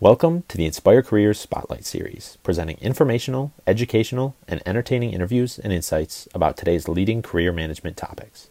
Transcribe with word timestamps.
Welcome 0.00 0.44
to 0.46 0.56
the 0.56 0.64
Inspire 0.64 1.02
Careers 1.02 1.40
Spotlight 1.40 1.84
Series, 1.84 2.38
presenting 2.44 2.78
informational, 2.78 3.50
educational, 3.66 4.36
and 4.46 4.62
entertaining 4.64 5.12
interviews 5.12 5.58
and 5.58 5.72
insights 5.72 6.28
about 6.32 6.56
today's 6.56 6.86
leading 6.86 7.20
career 7.20 7.50
management 7.50 7.96
topics. 7.96 8.48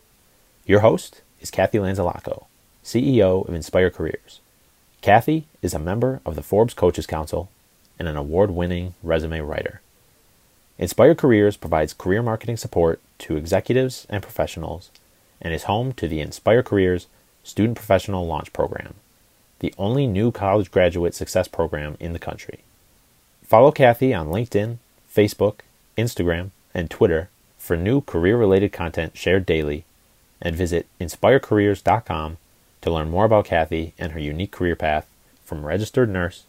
Your 0.66 0.82
host 0.82 1.22
is 1.40 1.50
Cathy 1.50 1.78
Lanzalaco, 1.78 2.48
CEO 2.84 3.48
of 3.48 3.54
Inspire 3.54 3.90
Careers. 3.90 4.42
Cathy 5.00 5.48
is 5.62 5.74
a 5.74 5.80
member 5.80 6.20
of 6.26 6.36
the 6.36 6.44
Forbes 6.44 6.74
Coaches 6.74 7.08
Council 7.08 7.50
and 7.98 8.10
an 8.10 8.18
award 8.18 8.52
winning 8.52 8.96
resume 9.02 9.40
writer. 9.40 9.80
Inspire 10.78 11.16
Careers 11.16 11.56
provides 11.56 11.94
career 11.94 12.22
marketing 12.22 12.58
support 12.58 13.00
to 13.20 13.38
executives 13.38 14.06
and 14.10 14.22
professionals 14.22 14.92
and 15.42 15.54
is 15.54 15.64
home 15.64 15.94
to 15.94 16.10
the 16.10 16.20
Inspire 16.20 16.62
Careers 16.62 17.08
Student 17.46 17.78
Professional 17.78 18.28
Launch 18.28 18.52
Program, 18.52 18.96
the 19.60 19.74
only 19.78 20.08
new 20.08 20.32
college 20.32 20.72
graduate 20.72 21.16
success 21.16 21.48
program 21.48 21.98
in 22.00 22.14
the 22.14 22.20
country. 22.20 22.60
Follow 23.44 23.72
Cathy 23.72 24.14
on 24.14 24.28
LinkedIn, 24.28 24.78
Facebook, 25.14 25.60
Instagram, 25.98 26.52
and 26.74 26.90
Twitter 26.90 27.30
for 27.58 27.76
new 27.76 28.02
career 28.02 28.38
related 28.38 28.72
content 28.72 29.18
shared 29.18 29.46
daily, 29.46 29.84
and 30.42 30.56
visit 30.56 30.86
inspirecareers.com 31.02 32.38
to 32.82 32.92
learn 32.92 33.10
more 33.10 33.26
about 33.26 33.46
Cathy 33.46 33.94
and 33.98 34.12
her 34.12 34.20
unique 34.20 34.52
career 34.52 34.76
path 34.76 35.08
from 35.44 35.66
registered 35.66 36.10
nurse 36.10 36.44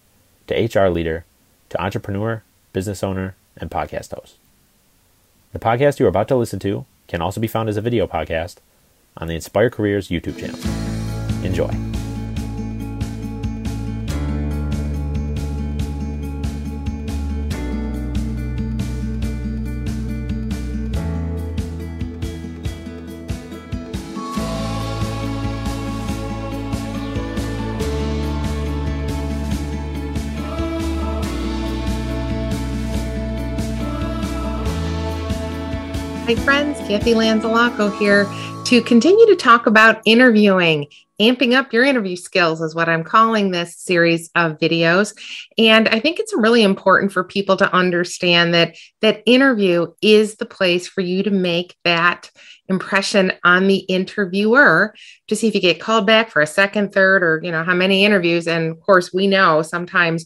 to 0.47 0.55
HR 0.55 0.89
leader 0.89 1.25
to 1.71 1.83
entrepreneur, 1.83 2.43
business 2.73 3.03
owner, 3.03 3.35
and 3.57 3.71
podcast 3.71 4.15
host. 4.15 4.37
The 5.53 5.59
podcast 5.59 5.99
you 5.99 6.07
are 6.07 6.11
about 6.11 6.29
to 6.29 6.37
listen 6.37 6.59
to 6.61 6.85
can 7.07 7.23
also 7.23 7.41
be 7.41 7.49
found 7.49 7.69
as 7.69 7.77
a 7.77 7.83
video 7.83 8.07
podcast 8.07 8.57
on 9.17 9.29
the 9.29 9.35
Inspire 9.35 9.71
Careers 9.71 10.09
YouTube 10.09 10.39
channel. 10.39 10.59
Enjoy. 11.45 11.98
Hi, 36.29 36.35
friends. 36.35 36.77
Cathy 36.81 37.15
Lanzalaco 37.15 37.91
here 37.99 38.27
to 38.67 38.83
continue 38.83 39.25
to 39.29 39.35
talk 39.35 39.65
about 39.65 40.03
interviewing. 40.05 40.89
Amping 41.21 41.55
up 41.55 41.73
your 41.73 41.85
interview 41.85 42.15
skills 42.15 42.61
is 42.61 42.77
what 42.77 42.89
I'm 42.89 43.03
calling 43.03 43.51
this 43.51 43.77
series 43.77 44.31
of 44.37 44.59
videos. 44.59 45.17
And 45.59 45.89
I 45.89 45.99
think 45.99 46.21
it's 46.21 46.33
really 46.37 46.63
important 46.63 47.13
for 47.13 47.25
people 47.25 47.57
to 47.57 47.73
understand 47.75 48.55
that 48.55 48.77
that 49.01 49.25
interview 49.27 49.89
is 50.01 50.37
the 50.37 50.47
place 50.47 50.87
for 50.87 51.01
you 51.01 51.25
to 51.25 51.31
make 51.31 51.77
that 51.85 52.31
impression 52.69 53.33
on 53.43 53.67
the 53.67 53.79
interviewer 53.79 54.95
to 55.27 55.35
see 55.35 55.49
if 55.49 55.55
you 55.57 55.61
get 55.61 55.81
called 55.81 56.07
back 56.07 56.31
for 56.31 56.41
a 56.41 56.47
second, 56.47 56.93
third, 56.93 57.25
or 57.25 57.41
you 57.43 57.51
know, 57.51 57.65
how 57.65 57.75
many 57.75 58.05
interviews. 58.05 58.47
And 58.47 58.71
of 58.71 58.81
course, 58.81 59.13
we 59.13 59.27
know 59.27 59.63
sometimes 59.63 60.25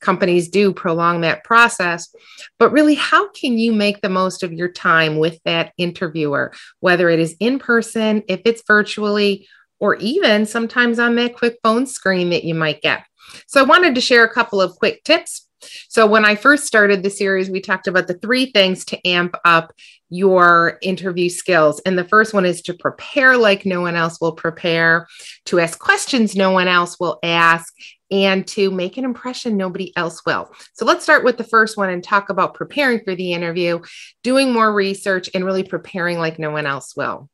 companies 0.00 0.48
do 0.48 0.72
prolong 0.72 1.20
that 1.20 1.44
process. 1.44 2.12
But 2.58 2.72
really, 2.72 2.94
how 2.94 3.30
can 3.30 3.58
you 3.58 3.72
make 3.72 4.00
the 4.00 4.08
most 4.08 4.42
of 4.42 4.52
your 4.52 4.68
time 4.68 5.18
with 5.18 5.38
that 5.44 5.72
interviewer, 5.78 6.52
whether 6.80 7.08
it 7.08 7.20
is 7.20 7.36
in 7.38 7.60
person, 7.60 8.24
if 8.26 8.40
it's 8.44 8.64
virtually, 8.66 9.46
or 9.82 9.96
even 9.96 10.46
sometimes 10.46 11.00
on 11.00 11.16
that 11.16 11.36
quick 11.36 11.58
phone 11.62 11.86
screen 11.86 12.30
that 12.30 12.44
you 12.44 12.54
might 12.54 12.80
get? 12.80 13.04
So, 13.48 13.60
I 13.60 13.64
wanted 13.64 13.96
to 13.96 14.00
share 14.00 14.24
a 14.24 14.32
couple 14.32 14.60
of 14.60 14.76
quick 14.76 15.02
tips. 15.04 15.48
So, 15.88 16.06
when 16.06 16.24
I 16.24 16.36
first 16.36 16.66
started 16.66 17.02
the 17.02 17.10
series, 17.10 17.50
we 17.50 17.60
talked 17.60 17.88
about 17.88 18.06
the 18.06 18.14
three 18.14 18.46
things 18.46 18.84
to 18.86 19.06
amp 19.06 19.34
up 19.44 19.72
your 20.08 20.78
interview 20.82 21.28
skills. 21.28 21.80
And 21.86 21.98
the 21.98 22.04
first 22.04 22.34
one 22.34 22.44
is 22.44 22.62
to 22.62 22.74
prepare 22.74 23.36
like 23.36 23.66
no 23.66 23.80
one 23.80 23.96
else 23.96 24.20
will 24.20 24.32
prepare, 24.32 25.08
to 25.46 25.58
ask 25.58 25.78
questions 25.78 26.36
no 26.36 26.50
one 26.50 26.68
else 26.68 27.00
will 27.00 27.18
ask, 27.22 27.72
and 28.10 28.46
to 28.46 28.70
make 28.70 28.98
an 28.98 29.04
impression 29.04 29.56
nobody 29.56 29.90
else 29.96 30.24
will. 30.26 30.52
So 30.74 30.84
let's 30.84 31.02
start 31.02 31.24
with 31.24 31.38
the 31.38 31.44
first 31.44 31.78
one 31.78 31.88
and 31.88 32.04
talk 32.04 32.28
about 32.28 32.54
preparing 32.54 33.00
for 33.00 33.14
the 33.14 33.32
interview, 33.32 33.80
doing 34.22 34.52
more 34.52 34.70
research, 34.72 35.30
and 35.34 35.44
really 35.44 35.64
preparing 35.64 36.18
like 36.18 36.38
no 36.38 36.50
one 36.50 36.66
else 36.66 36.94
will. 36.94 37.30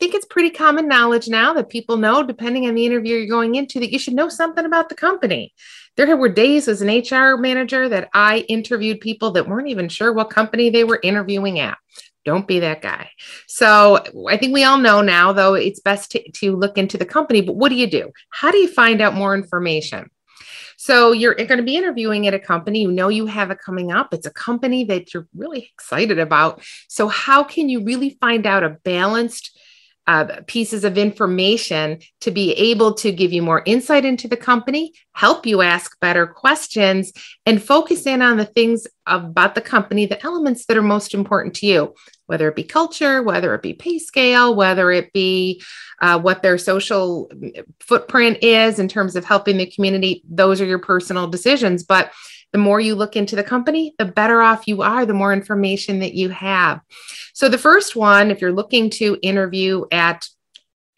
Think 0.00 0.14
it's 0.14 0.24
pretty 0.24 0.50
common 0.50 0.88
knowledge 0.88 1.28
now 1.28 1.52
that 1.52 1.68
people 1.68 1.98
know, 1.98 2.22
depending 2.22 2.66
on 2.66 2.74
the 2.74 2.86
interview 2.86 3.18
you're 3.18 3.28
going 3.28 3.54
into, 3.54 3.78
that 3.80 3.92
you 3.92 3.98
should 3.98 4.14
know 4.14 4.30
something 4.30 4.64
about 4.64 4.88
the 4.88 4.94
company. 4.94 5.52
There 5.96 6.16
were 6.16 6.30
days 6.30 6.68
as 6.68 6.80
an 6.80 6.88
HR 6.88 7.36
manager 7.36 7.86
that 7.88 8.08
I 8.14 8.38
interviewed 8.48 9.00
people 9.00 9.32
that 9.32 9.46
weren't 9.46 9.68
even 9.68 9.90
sure 9.90 10.12
what 10.12 10.30
company 10.30 10.70
they 10.70 10.84
were 10.84 11.00
interviewing 11.02 11.58
at. 11.58 11.76
Don't 12.24 12.48
be 12.48 12.60
that 12.60 12.80
guy. 12.80 13.10
So 13.46 14.02
I 14.28 14.38
think 14.38 14.54
we 14.54 14.64
all 14.64 14.78
know 14.78 15.02
now, 15.02 15.32
though, 15.32 15.52
it's 15.52 15.80
best 15.80 16.12
to, 16.12 16.30
to 16.32 16.56
look 16.56 16.78
into 16.78 16.96
the 16.96 17.04
company. 17.04 17.42
But 17.42 17.56
what 17.56 17.68
do 17.68 17.74
you 17.74 17.86
do? 17.86 18.10
How 18.30 18.50
do 18.50 18.56
you 18.56 18.68
find 18.68 19.02
out 19.02 19.14
more 19.14 19.34
information? 19.34 20.10
So 20.78 21.12
you're 21.12 21.34
going 21.34 21.58
to 21.58 21.62
be 21.62 21.76
interviewing 21.76 22.26
at 22.26 22.32
a 22.32 22.38
company, 22.38 22.80
you 22.80 22.90
know 22.90 23.08
you 23.08 23.26
have 23.26 23.50
it 23.50 23.58
coming 23.58 23.92
up. 23.92 24.14
It's 24.14 24.26
a 24.26 24.32
company 24.32 24.84
that 24.84 25.12
you're 25.12 25.28
really 25.36 25.70
excited 25.74 26.18
about. 26.18 26.62
So 26.88 27.06
how 27.06 27.44
can 27.44 27.68
you 27.68 27.84
really 27.84 28.16
find 28.18 28.46
out 28.46 28.64
a 28.64 28.78
balanced 28.82 29.58
uh, 30.10 30.40
pieces 30.48 30.82
of 30.82 30.98
information 30.98 31.96
to 32.20 32.32
be 32.32 32.50
able 32.54 32.92
to 32.92 33.12
give 33.12 33.32
you 33.32 33.40
more 33.40 33.62
insight 33.64 34.04
into 34.04 34.26
the 34.26 34.36
company, 34.36 34.92
help 35.12 35.46
you 35.46 35.62
ask 35.62 36.00
better 36.00 36.26
questions, 36.26 37.12
and 37.46 37.62
focus 37.62 38.06
in 38.06 38.20
on 38.20 38.36
the 38.36 38.44
things 38.44 38.88
about 39.06 39.54
the 39.54 39.60
company, 39.60 40.06
the 40.06 40.20
elements 40.26 40.66
that 40.66 40.76
are 40.76 40.82
most 40.82 41.14
important 41.14 41.54
to 41.54 41.64
you, 41.64 41.94
whether 42.26 42.48
it 42.48 42.56
be 42.56 42.64
culture, 42.64 43.22
whether 43.22 43.54
it 43.54 43.62
be 43.62 43.72
pay 43.72 44.00
scale, 44.00 44.56
whether 44.56 44.90
it 44.90 45.12
be 45.12 45.62
uh, 46.02 46.18
what 46.18 46.42
their 46.42 46.58
social 46.58 47.30
footprint 47.78 48.38
is 48.42 48.80
in 48.80 48.88
terms 48.88 49.14
of 49.14 49.24
helping 49.24 49.58
the 49.58 49.70
community. 49.70 50.24
Those 50.28 50.60
are 50.60 50.66
your 50.66 50.80
personal 50.80 51.28
decisions. 51.28 51.84
But 51.84 52.10
the 52.52 52.58
more 52.58 52.80
you 52.80 52.94
look 52.94 53.16
into 53.16 53.36
the 53.36 53.44
company, 53.44 53.94
the 53.98 54.04
better 54.04 54.40
off 54.40 54.66
you 54.66 54.82
are, 54.82 55.06
the 55.06 55.14
more 55.14 55.32
information 55.32 56.00
that 56.00 56.14
you 56.14 56.28
have. 56.30 56.80
So, 57.32 57.48
the 57.48 57.58
first 57.58 57.96
one, 57.96 58.30
if 58.30 58.40
you're 58.40 58.52
looking 58.52 58.90
to 58.90 59.18
interview 59.22 59.84
at 59.92 60.26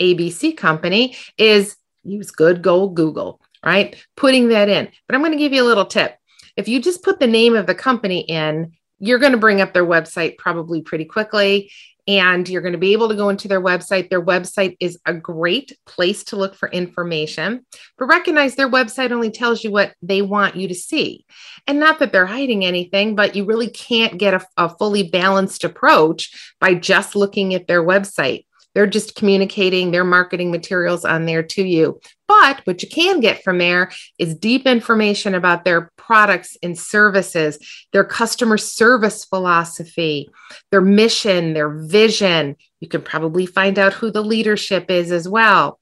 ABC 0.01 0.57
Company, 0.57 1.17
is 1.37 1.77
use 2.05 2.31
good 2.31 2.63
gold 2.63 2.95
Google, 2.95 3.41
right? 3.65 3.97
Putting 4.17 4.49
that 4.49 4.69
in. 4.69 4.89
But 5.07 5.15
I'm 5.15 5.21
going 5.21 5.33
to 5.33 5.39
give 5.39 5.53
you 5.53 5.63
a 5.63 5.69
little 5.69 5.87
tip. 5.87 6.17
If 6.57 6.69
you 6.69 6.81
just 6.81 7.03
put 7.03 7.21
the 7.21 7.27
name 7.27 7.55
of 7.55 7.67
the 7.67 7.75
company 7.75 8.21
in, 8.21 8.73
you're 9.03 9.19
going 9.19 9.33
to 9.33 9.39
bring 9.39 9.61
up 9.61 9.75
their 9.75 9.85
website 9.85 10.39
probably 10.39 10.81
pretty 10.81 11.05
quickly 11.05 11.73
and 12.07 12.49
you're 12.49 12.63
going 12.63 12.73
to 12.73 12.79
be 12.79 12.93
able 12.93 13.09
to 13.09 13.17
go 13.17 13.29
into 13.29 13.49
their 13.49 13.61
website. 13.61 14.11
Their 14.11 14.25
website 14.25 14.77
is 14.79 14.99
a 15.07 15.13
great 15.13 15.77
place 15.87 16.25
to 16.25 16.37
look 16.37 16.55
for 16.55 16.69
information, 16.69 17.67
but 17.99 18.07
recognize 18.07 18.55
their 18.55 18.71
website 18.71 19.11
only 19.11 19.31
tells 19.31 19.65
you 19.65 19.73
what 19.73 19.95
they 20.03 20.23
want 20.23 20.55
you 20.55 20.69
to 20.69 20.75
see. 20.75 21.25
And 21.67 21.81
not 21.81 21.99
that 21.99 22.13
they're 22.13 22.27
hiding 22.27 22.65
anything, 22.65 23.17
but 23.17 23.35
you 23.35 23.45
really 23.45 23.71
can't 23.71 24.19
get 24.19 24.35
a, 24.35 24.47
a 24.57 24.69
fully 24.69 25.11
balanced 25.11 25.65
approach 25.65 26.55
by 26.61 26.75
just 26.75 27.17
looking 27.17 27.55
at 27.55 27.67
their 27.67 27.85
website. 27.85 28.47
They're 28.75 28.87
just 28.87 29.15
communicating 29.15 29.91
their 29.91 30.05
marketing 30.05 30.51
materials 30.51 31.05
on 31.05 31.27
there 31.27 31.43
to 31.43 31.63
you. 31.63 32.01
But 32.27 32.61
what 32.65 32.83
you 32.83 32.89
can 32.89 33.21
get 33.21 33.45
from 33.45 33.59
there 33.59 33.93
is 34.19 34.35
deep 34.35 34.67
information 34.67 35.35
about 35.35 35.65
their 35.65 35.91
products 35.97 36.57
and 36.63 36.79
services, 36.79 37.59
their 37.93 38.05
customer 38.05 38.57
service 38.57 39.25
philosophy, 39.25 40.31
their 40.71 40.81
mission, 40.81 41.53
their 41.53 41.69
vision. 41.69 42.57
You 42.81 42.89
can 42.89 43.03
probably 43.03 43.47
find 43.47 43.79
out 43.79 43.93
who 43.93 44.11
the 44.11 44.23
leadership 44.23 44.91
is 44.91 45.13
as 45.13 45.29
well. 45.29 45.79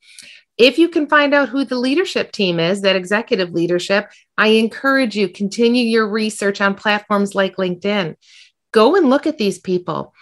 If 0.58 0.76
you 0.76 0.90
can 0.90 1.08
find 1.08 1.32
out 1.32 1.48
who 1.48 1.64
the 1.64 1.78
leadership 1.78 2.32
team 2.32 2.60
is, 2.60 2.82
that 2.82 2.96
executive 2.96 3.52
leadership, 3.52 4.10
I 4.36 4.48
encourage 4.48 5.16
you 5.16 5.28
continue 5.28 5.84
your 5.84 6.06
research 6.06 6.60
on 6.60 6.74
platforms 6.74 7.34
like 7.34 7.56
LinkedIn. 7.56 8.16
Go 8.72 8.94
and 8.94 9.08
look 9.08 9.26
at 9.26 9.38
these 9.38 9.58
people. 9.58 10.12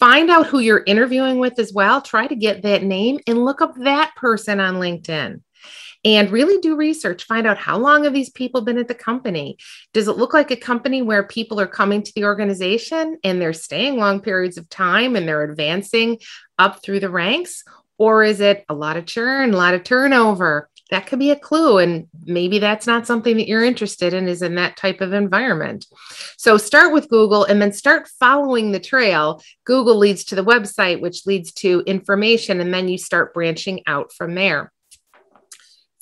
Find 0.00 0.30
out 0.30 0.46
who 0.46 0.60
you're 0.60 0.82
interviewing 0.86 1.38
with 1.38 1.58
as 1.58 1.74
well. 1.74 2.00
Try 2.00 2.26
to 2.26 2.34
get 2.34 2.62
that 2.62 2.82
name 2.82 3.20
and 3.26 3.44
look 3.44 3.60
up 3.60 3.74
that 3.76 4.16
person 4.16 4.58
on 4.58 4.76
LinkedIn 4.76 5.42
and 6.06 6.30
really 6.30 6.58
do 6.62 6.74
research. 6.74 7.24
Find 7.24 7.46
out 7.46 7.58
how 7.58 7.76
long 7.76 8.04
have 8.04 8.14
these 8.14 8.30
people 8.30 8.62
been 8.62 8.78
at 8.78 8.88
the 8.88 8.94
company? 8.94 9.58
Does 9.92 10.08
it 10.08 10.16
look 10.16 10.32
like 10.32 10.50
a 10.50 10.56
company 10.56 11.02
where 11.02 11.24
people 11.24 11.60
are 11.60 11.66
coming 11.66 12.02
to 12.02 12.12
the 12.14 12.24
organization 12.24 13.18
and 13.22 13.42
they're 13.42 13.52
staying 13.52 13.98
long 13.98 14.22
periods 14.22 14.56
of 14.56 14.70
time 14.70 15.16
and 15.16 15.28
they're 15.28 15.44
advancing 15.44 16.18
up 16.58 16.82
through 16.82 17.00
the 17.00 17.10
ranks? 17.10 17.62
Or 17.98 18.24
is 18.24 18.40
it 18.40 18.64
a 18.70 18.74
lot 18.74 18.96
of 18.96 19.04
churn, 19.04 19.52
a 19.52 19.56
lot 19.58 19.74
of 19.74 19.84
turnover? 19.84 20.69
That 20.90 21.06
could 21.06 21.18
be 21.18 21.30
a 21.30 21.36
clue 21.36 21.78
and 21.78 22.06
maybe 22.24 22.58
that's 22.58 22.86
not 22.86 23.06
something 23.06 23.36
that 23.36 23.48
you're 23.48 23.64
interested 23.64 24.12
in 24.12 24.28
is 24.28 24.42
in 24.42 24.56
that 24.56 24.76
type 24.76 25.00
of 25.00 25.12
environment. 25.12 25.86
So 26.36 26.56
start 26.56 26.92
with 26.92 27.08
google 27.08 27.44
and 27.44 27.60
then 27.60 27.72
start 27.72 28.08
following 28.18 28.72
the 28.72 28.80
trail. 28.80 29.42
Google 29.64 29.96
leads 29.96 30.24
to 30.24 30.34
the 30.34 30.44
website 30.44 31.00
which 31.00 31.26
leads 31.26 31.52
to 31.52 31.82
information 31.86 32.60
and 32.60 32.72
then 32.72 32.88
you 32.88 32.98
start 32.98 33.34
branching 33.34 33.82
out 33.86 34.12
from 34.12 34.34
there 34.34 34.72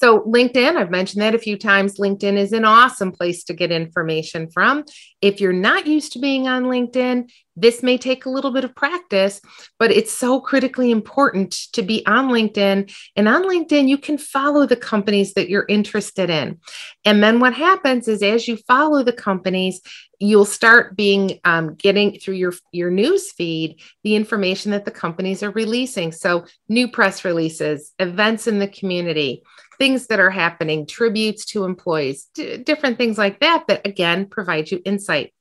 So, 0.00 0.20
LinkedIn, 0.20 0.76
I've 0.76 0.92
mentioned 0.92 1.22
that 1.22 1.34
a 1.34 1.40
few 1.40 1.58
times. 1.58 1.98
LinkedIn 1.98 2.36
is 2.36 2.52
an 2.52 2.64
awesome 2.64 3.10
place 3.10 3.42
to 3.44 3.52
get 3.52 3.72
information 3.72 4.48
from. 4.48 4.84
If 5.20 5.40
you're 5.40 5.52
not 5.52 5.88
used 5.88 6.12
to 6.12 6.20
being 6.20 6.46
on 6.46 6.64
LinkedIn, 6.64 7.28
this 7.56 7.82
may 7.82 7.98
take 7.98 8.24
a 8.24 8.30
little 8.30 8.52
bit 8.52 8.62
of 8.62 8.76
practice, 8.76 9.40
but 9.76 9.90
it's 9.90 10.12
so 10.12 10.40
critically 10.40 10.92
important 10.92 11.50
to 11.72 11.82
be 11.82 12.06
on 12.06 12.28
LinkedIn. 12.28 12.94
And 13.16 13.28
on 13.28 13.42
LinkedIn, 13.42 13.88
you 13.88 13.98
can 13.98 14.18
follow 14.18 14.66
the 14.66 14.76
companies 14.76 15.34
that 15.34 15.48
you're 15.48 15.66
interested 15.68 16.30
in. 16.30 16.60
And 17.04 17.20
then 17.20 17.40
what 17.40 17.54
happens 17.54 18.06
is 18.06 18.22
as 18.22 18.46
you 18.46 18.56
follow 18.56 19.02
the 19.02 19.12
companies, 19.12 19.80
you'll 20.20 20.44
start 20.44 20.96
being 20.96 21.40
um, 21.42 21.74
getting 21.74 22.18
through 22.18 22.34
your 22.34 22.52
your 22.72 22.90
news 22.90 23.32
feed 23.32 23.80
the 24.02 24.16
information 24.16 24.72
that 24.72 24.84
the 24.84 24.90
companies 24.90 25.44
are 25.44 25.52
releasing 25.52 26.10
so 26.10 26.44
new 26.68 26.88
press 26.88 27.24
releases 27.24 27.92
events 28.00 28.48
in 28.48 28.58
the 28.58 28.66
community 28.66 29.44
things 29.78 30.08
that 30.08 30.20
are 30.20 30.30
happening, 30.30 30.86
tributes 30.86 31.44
to 31.46 31.64
employees, 31.64 32.28
d- 32.34 32.58
different 32.58 32.98
things 32.98 33.16
like 33.16 33.40
that, 33.40 33.64
that 33.68 33.86
again 33.86 34.26
provide 34.26 34.70
you 34.70 34.80
insight. 34.84 35.32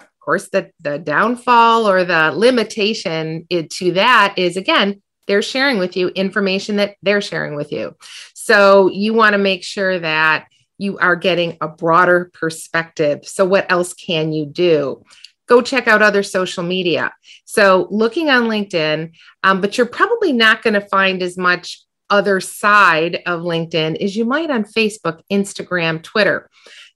Of 0.00 0.06
course, 0.20 0.48
the, 0.50 0.70
the 0.80 0.98
downfall 0.98 1.88
or 1.88 2.04
the 2.04 2.32
limitation 2.34 3.46
to 3.50 3.92
that 3.92 4.34
is 4.36 4.56
again, 4.56 5.02
they're 5.26 5.42
sharing 5.42 5.78
with 5.78 5.96
you 5.96 6.08
information 6.08 6.76
that 6.76 6.96
they're 7.02 7.20
sharing 7.20 7.54
with 7.54 7.70
you. 7.70 7.94
So 8.34 8.88
you 8.90 9.14
want 9.14 9.34
to 9.34 9.38
make 9.38 9.62
sure 9.62 9.98
that 9.98 10.48
you 10.78 10.96
are 10.98 11.16
getting 11.16 11.58
a 11.60 11.68
broader 11.68 12.30
perspective. 12.32 13.26
So, 13.26 13.44
what 13.44 13.70
else 13.70 13.92
can 13.92 14.32
you 14.32 14.46
do? 14.46 15.04
Go 15.46 15.60
check 15.60 15.88
out 15.88 16.02
other 16.02 16.22
social 16.22 16.62
media. 16.62 17.12
So, 17.44 17.88
looking 17.90 18.30
on 18.30 18.44
LinkedIn, 18.44 19.12
um, 19.42 19.60
but 19.60 19.76
you're 19.76 19.86
probably 19.86 20.32
not 20.32 20.62
going 20.62 20.74
to 20.74 20.80
find 20.80 21.22
as 21.22 21.36
much 21.36 21.82
other 22.10 22.40
side 22.40 23.22
of 23.26 23.42
LinkedIn 23.42 23.96
is 23.96 24.16
you 24.16 24.24
might 24.24 24.50
on 24.50 24.64
Facebook, 24.64 25.20
Instagram, 25.30 26.02
Twitter. 26.02 26.48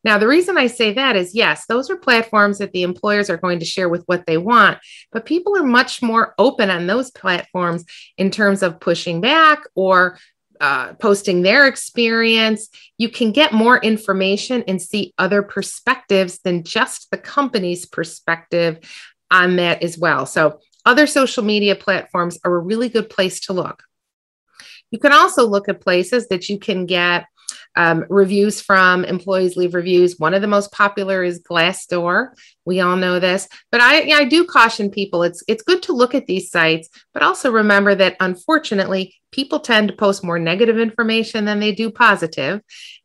Now, 0.05 0.19
the 0.19 0.27
reason 0.27 0.59
I 0.59 0.67
say 0.67 0.93
that 0.95 1.17
is 1.17 1.35
yes, 1.35 1.67
those 1.67 1.89
are 1.89 1.97
platforms 1.97 2.59
that 2.59 2.73
the 2.73 2.83
employers 2.83 3.31
are 3.31 3.37
going 3.37 3.61
to 3.61 3.65
share 3.65 3.89
with 3.89 4.03
what 4.07 4.27
they 4.27 4.37
want, 4.37 4.79
but 5.13 5.27
people 5.27 5.57
are 5.57 5.63
much 5.63 6.03
more 6.03 6.35
open 6.39 6.71
on 6.71 6.87
those 6.87 7.11
platforms 7.11 7.85
in 8.19 8.31
terms 8.31 8.63
of 8.63 8.81
pushing 8.81 9.21
back 9.21 9.63
or 9.75 10.19
uh, 10.61 10.95
posting 10.95 11.43
their 11.43 11.67
experience. 11.67 12.69
You 12.99 13.09
can 13.09 13.33
get 13.33 13.53
more 13.53 13.79
information 13.79 14.65
and 14.67 14.83
see 14.83 15.15
other 15.19 15.43
perspectives 15.43 16.41
than 16.41 16.65
just 16.65 17.11
the 17.11 17.19
company's 17.19 17.87
perspective 17.87 18.79
on 19.31 19.57
that 19.57 19.83
as 19.83 19.99
well. 19.99 20.27
So, 20.27 20.61
other 20.85 21.07
social 21.07 21.45
media 21.45 21.77
platforms 21.77 22.39
are 22.45 22.57
a 22.57 22.59
really 22.59 22.89
good 22.89 23.09
place 23.09 23.39
to 23.43 23.53
look. 23.53 23.85
You 24.93 25.01
can 25.01 25.13
also 25.13 25.45
look 25.45 25.69
at 25.69 25.81
places 25.81 26.29
that 26.29 26.49
you 26.49 26.59
can 26.59 26.87
get 26.87 27.27
um, 27.75 28.05
reviews 28.09 28.61
from 28.61 29.05
employees 29.05 29.57
leave 29.57 29.75
reviews. 29.75 30.19
One 30.19 30.35
of 30.35 30.43
the 30.43 30.49
most 30.49 30.73
popular 30.73 31.25
is 31.25 31.43
Glassdoor. 31.43 32.29
We 32.65 32.81
all 32.81 32.97
know 32.97 33.19
this, 33.19 33.49
but 33.71 33.81
I, 33.81 34.11
I 34.13 34.25
do 34.25 34.45
caution 34.45 34.91
people. 34.91 35.23
It's 35.23 35.43
it's 35.49 35.63
good 35.63 35.83
to 35.85 35.93
look 35.93 36.15
at 36.15 36.27
these 36.27 36.51
sites, 36.51 36.89
but 37.15 37.23
also 37.23 37.51
remember 37.51 37.95
that 37.95 38.17
unfortunately, 38.21 39.15
people 39.33 39.61
tend 39.61 39.89
to 39.89 39.95
post 39.95 40.23
more 40.23 40.39
negative 40.39 40.79
information 40.79 41.45
than 41.47 41.61
they 41.61 41.73
do 41.73 41.91
positive. 41.91 42.61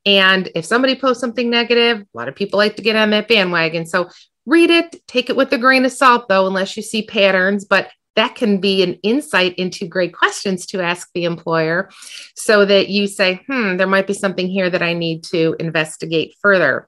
And 0.05 0.49
if 0.53 0.65
somebody 0.65 0.95
posts 0.95 1.21
something 1.21 1.49
negative, 1.49 2.01
a 2.01 2.17
lot 2.17 2.27
of 2.27 2.35
people 2.35 2.57
like 2.57 2.75
to 2.75 2.81
get 2.81 2.95
on 2.97 3.09
that 3.11 3.27
bandwagon. 3.27 3.85
So 3.85 4.09
read 4.45 4.69
it, 4.69 4.95
take 5.07 5.29
it 5.29 5.35
with 5.35 5.51
a 5.53 5.57
grain 5.57 5.85
of 5.85 5.91
salt, 5.91 6.27
though, 6.27 6.47
unless 6.47 6.75
you 6.75 6.83
see 6.83 7.03
patterns. 7.03 7.63
But 7.65 7.89
that 8.17 8.35
can 8.35 8.59
be 8.59 8.83
an 8.83 8.95
insight 9.03 9.55
into 9.55 9.87
great 9.87 10.13
questions 10.13 10.65
to 10.65 10.81
ask 10.81 11.07
the 11.13 11.23
employer 11.23 11.89
so 12.35 12.65
that 12.65 12.89
you 12.89 13.07
say, 13.07 13.41
hmm, 13.47 13.77
there 13.77 13.87
might 13.87 14.07
be 14.07 14.13
something 14.13 14.47
here 14.47 14.69
that 14.69 14.81
I 14.81 14.93
need 14.93 15.23
to 15.25 15.55
investigate 15.59 16.35
further. 16.41 16.87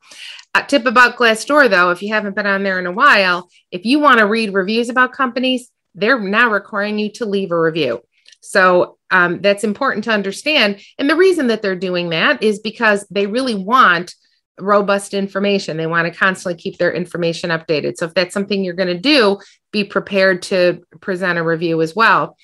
A 0.56 0.64
tip 0.64 0.88
about 0.88 1.18
Glassdoor, 1.18 1.70
though, 1.70 1.92
if 1.92 2.02
you 2.02 2.12
haven't 2.12 2.36
been 2.36 2.48
on 2.48 2.64
there 2.64 2.80
in 2.80 2.88
a 2.88 2.92
while, 2.92 3.48
if 3.72 3.86
you 3.86 4.00
want 4.00 4.18
to 4.20 4.26
read 4.26 4.54
reviews 4.56 4.90
about 4.90 5.14
companies, 5.14 5.70
they're 5.94 6.20
now 6.20 6.52
requiring 6.52 6.98
you 6.98 7.12
to 7.14 7.26
leave 7.26 7.52
a 7.52 7.60
review. 7.60 8.02
So 8.42 8.98
um, 9.12 9.42
that's 9.42 9.64
important 9.64 10.06
to 10.06 10.12
understand. 10.12 10.80
And 10.98 11.08
the 11.08 11.16
reason 11.16 11.48
that 11.48 11.62
they're 11.62 11.76
doing 11.76 12.10
that 12.10 12.42
is 12.42 12.60
because 12.60 13.06
they 13.12 13.28
really 13.28 13.56
want 13.56 14.16
robust 14.60 15.14
information. 15.14 15.78
They 15.78 15.88
want 15.88 16.12
to 16.12 16.18
constantly 16.18 16.62
keep 16.62 16.78
their 16.78 16.94
information 16.94 17.50
updated. 17.50 17.98
So 17.98 18.06
if 18.06 18.14
that's 18.14 18.34
something 18.34 18.64
you're 18.64 18.74
going 18.74 18.88
to 18.88 18.98
do, 18.98 19.40
be 19.72 19.84
prepared 19.84 20.42
to 20.44 20.82
present 21.02 21.40
a 21.40 21.44
review 21.44 21.82
as 21.82 21.96
well. 21.96 22.38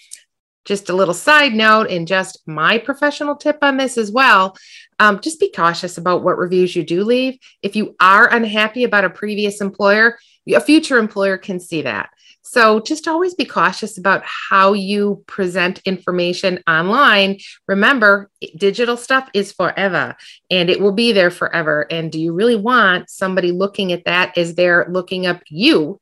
Just 0.66 0.90
a 0.90 0.96
little 0.96 1.14
side 1.14 1.54
note, 1.54 1.92
and 1.92 2.08
just 2.08 2.42
my 2.48 2.80
professional 2.80 3.36
tip 3.36 3.60
on 3.62 3.78
this 3.78 4.00
as 4.00 4.12
well 4.12 4.56
um, 5.00 5.20
just 5.20 5.40
be 5.40 5.52
cautious 5.52 5.98
about 5.98 6.24
what 6.24 6.38
reviews 6.38 6.76
you 6.76 6.84
do 6.84 7.04
leave. 7.04 7.38
If 7.62 7.76
you 7.76 7.96
are 8.00 8.34
unhappy 8.34 8.84
about 8.84 9.06
a 9.06 9.10
previous 9.10 9.62
employer, 9.62 10.18
a 10.48 10.62
future 10.62 10.98
employer 10.98 11.38
can 11.38 11.60
see 11.60 11.82
that. 11.84 12.10
So 12.46 12.80
just 12.80 13.08
always 13.08 13.34
be 13.34 13.44
cautious 13.44 13.98
about 13.98 14.24
how 14.24 14.74
you 14.74 15.24
present 15.26 15.82
information 15.84 16.64
online. 16.68 17.40
Remember, 17.68 18.30
digital 18.56 18.98
stuff 18.98 19.28
is 19.34 19.52
forever 19.52 20.16
and 20.52 20.70
it 20.70 20.80
will 20.80 20.92
be 20.92 21.12
there 21.12 21.32
forever. 21.32 21.88
And 21.90 22.12
do 22.12 22.20
you 22.20 22.34
really 22.34 22.56
want 22.56 23.10
somebody 23.10 23.52
looking 23.52 23.92
at 23.92 24.06
that 24.06 24.38
as 24.38 24.54
they're 24.54 24.86
looking 24.90 25.26
up 25.26 25.42
you 25.50 26.00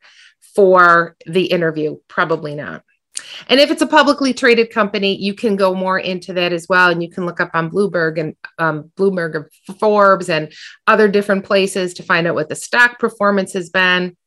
for 0.54 1.16
the 1.26 1.46
interview? 1.46 1.98
Probably 2.10 2.56
not. 2.56 2.84
And 3.48 3.62
if 3.62 3.72
it's 3.72 3.82
a 3.82 3.88
publicly 3.88 4.34
traded 4.34 4.70
company, 4.70 5.16
you 5.16 5.34
can 5.34 5.56
go 5.56 5.74
more 5.74 5.98
into 5.98 6.34
that 6.34 6.52
as 6.52 6.68
well. 6.68 6.90
And 6.90 7.02
you 7.02 7.10
can 7.10 7.26
look 7.26 7.40
up 7.40 7.52
on 7.54 7.72
Bloomberg 7.72 8.20
and 8.20 8.36
um, 8.60 8.92
Bloomberg 8.98 9.36
or 9.36 9.50
Forbes 9.80 10.30
and 10.30 10.52
other 10.88 11.08
different 11.08 11.46
places 11.46 11.94
to 11.96 12.04
find 12.04 12.28
out 12.28 12.36
what 12.36 12.50
the 12.50 12.56
stock 12.56 13.00
performance 13.00 13.54
has 13.54 13.70
been. 13.70 14.18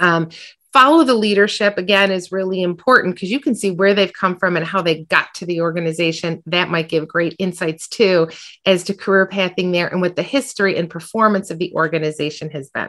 Um, 0.00 0.28
follow 0.72 1.04
the 1.04 1.14
leadership 1.14 1.78
again 1.78 2.10
is 2.10 2.32
really 2.32 2.62
important 2.62 3.14
because 3.14 3.30
you 3.30 3.40
can 3.40 3.54
see 3.54 3.70
where 3.70 3.94
they've 3.94 4.12
come 4.12 4.36
from 4.36 4.56
and 4.56 4.66
how 4.66 4.82
they 4.82 5.04
got 5.04 5.32
to 5.34 5.46
the 5.46 5.60
organization. 5.60 6.42
That 6.46 6.70
might 6.70 6.88
give 6.88 7.08
great 7.08 7.34
insights 7.38 7.88
too 7.88 8.28
as 8.66 8.84
to 8.84 8.94
career 8.94 9.26
pathing 9.26 9.72
there 9.72 9.88
and 9.88 10.00
what 10.00 10.16
the 10.16 10.22
history 10.22 10.76
and 10.76 10.90
performance 10.90 11.50
of 11.50 11.58
the 11.58 11.72
organization 11.74 12.50
has 12.50 12.70
been. 12.70 12.88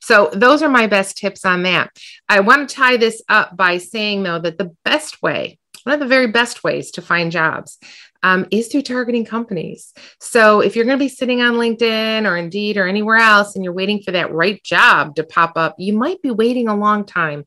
So 0.00 0.30
those 0.32 0.62
are 0.62 0.68
my 0.68 0.86
best 0.86 1.16
tips 1.16 1.44
on 1.44 1.64
that. 1.64 1.90
I 2.28 2.40
want 2.40 2.68
to 2.68 2.74
tie 2.74 2.96
this 2.96 3.22
up 3.28 3.56
by 3.56 3.78
saying 3.78 4.22
though 4.22 4.38
that 4.38 4.58
the 4.58 4.74
best 4.84 5.22
way 5.22 5.58
one 5.86 5.94
of 5.94 6.00
the 6.00 6.06
very 6.06 6.26
best 6.26 6.64
ways 6.64 6.90
to 6.90 7.00
find 7.00 7.30
jobs 7.30 7.78
um, 8.24 8.44
is 8.50 8.66
through 8.66 8.82
targeting 8.82 9.24
companies. 9.24 9.94
So 10.20 10.60
if 10.60 10.74
you're 10.74 10.84
going 10.84 10.98
to 10.98 11.04
be 11.04 11.08
sitting 11.08 11.42
on 11.42 11.54
LinkedIn 11.54 12.28
or 12.28 12.36
Indeed 12.36 12.76
or 12.76 12.88
anywhere 12.88 13.18
else 13.18 13.54
and 13.54 13.62
you're 13.62 13.72
waiting 13.72 14.02
for 14.02 14.10
that 14.10 14.32
right 14.32 14.60
job 14.64 15.14
to 15.14 15.22
pop 15.22 15.52
up, 15.54 15.76
you 15.78 15.92
might 15.92 16.20
be 16.22 16.32
waiting 16.32 16.66
a 16.66 16.74
long 16.74 17.04
time. 17.04 17.44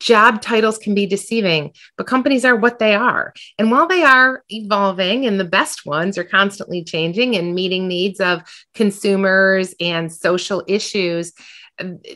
Job 0.00 0.40
titles 0.40 0.78
can 0.78 0.94
be 0.94 1.04
deceiving, 1.04 1.72
but 1.98 2.06
companies 2.06 2.46
are 2.46 2.56
what 2.56 2.78
they 2.78 2.94
are. 2.94 3.34
And 3.58 3.70
while 3.70 3.86
they 3.86 4.02
are 4.02 4.42
evolving 4.48 5.26
and 5.26 5.38
the 5.38 5.44
best 5.44 5.84
ones 5.84 6.16
are 6.16 6.24
constantly 6.24 6.82
changing 6.82 7.36
and 7.36 7.54
meeting 7.54 7.88
needs 7.88 8.20
of 8.20 8.40
consumers 8.74 9.74
and 9.80 10.10
social 10.10 10.64
issues, 10.66 11.34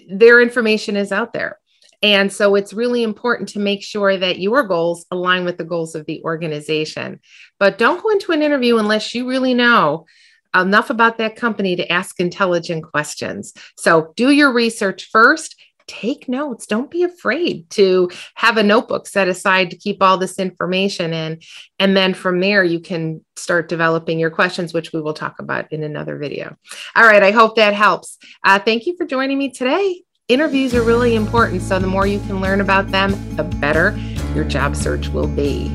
their 0.09 0.41
information 0.41 0.97
is 0.97 1.13
out 1.13 1.35
there. 1.35 1.59
And 2.03 2.33
so 2.33 2.55
it's 2.55 2.73
really 2.73 3.03
important 3.03 3.49
to 3.51 3.59
make 3.59 3.83
sure 3.83 4.17
that 4.17 4.39
your 4.39 4.63
goals 4.65 5.07
align 5.11 5.45
with 5.45 5.59
the 5.59 5.65
goals 5.65 5.95
of 5.95 6.07
the 6.07 6.23
organization. 6.25 7.21
But 7.59 7.79
don't 7.79 8.03
go 8.03 8.11
into 8.11 8.33
an 8.33 8.43
interview 8.43 8.79
unless 8.79 9.15
you 9.15 9.29
really 9.29 9.55
know 9.55 10.07
enough 10.55 10.91
about 10.91 11.19
that 11.19 11.37
company 11.37 11.77
to 11.77 11.93
ask 11.93 12.19
intelligent 12.19 12.85
questions. 12.85 13.53
So 13.77 14.13
do 14.17 14.31
your 14.31 14.53
research 14.53 15.09
first. 15.11 15.57
Take 15.87 16.29
notes. 16.29 16.67
Don't 16.67 16.91
be 16.91 17.05
afraid 17.05 17.71
to 17.71 18.11
have 18.35 18.57
a 18.57 18.63
notebook 18.63 19.07
set 19.07 19.29
aside 19.29 19.71
to 19.71 19.77
keep 19.77 20.03
all 20.03 20.19
this 20.19 20.39
information 20.39 21.13
in. 21.13 21.39
And 21.79 21.97
then 21.97 22.13
from 22.13 22.41
there, 22.41 22.65
you 22.65 22.81
can 22.81 23.25
start 23.37 23.69
developing 23.69 24.19
your 24.19 24.31
questions, 24.31 24.75
which 24.75 24.93
we 24.93 25.01
will 25.01 25.15
talk 25.15 25.39
about 25.39 25.73
in 25.73 25.85
another 25.85 26.19
video. 26.19 26.57
All 26.97 27.05
right. 27.05 27.23
I 27.23 27.31
hope 27.31 27.55
that 27.57 27.75
helps. 27.75 28.19
Uh, 28.43 28.59
thank 28.59 28.87
you 28.87 28.97
for 28.97 29.07
joining 29.07 29.39
me 29.39 29.51
today 29.51 30.06
interviews 30.29 30.75
are 30.75 30.83
really 30.83 31.15
important. 31.15 31.63
So 31.63 31.79
the 31.79 31.87
more 31.87 32.05
you 32.05 32.19
can 32.19 32.41
learn 32.41 32.61
about 32.61 32.91
them, 32.91 33.13
the 33.37 33.45
better 33.45 33.97
your 34.35 34.43
job 34.45 34.75
search 34.75 35.09
will 35.09 35.29
be. 35.29 35.71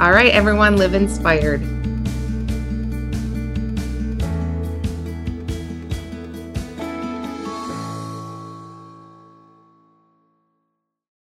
All 0.00 0.12
right, 0.12 0.32
everyone, 0.32 0.78
live 0.78 0.94
inspired. 0.94 1.60